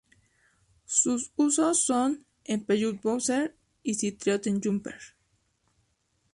[0.87, 4.99] Sus usos son en el Peugeot Boxer y Citroën Jumper.